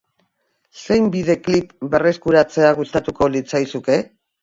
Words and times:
Zein 0.85 1.09
bideklip 1.17 1.69
berreskuratzea 1.93 2.75
gustatuko 2.83 3.33
litzaizuke? 3.39 4.05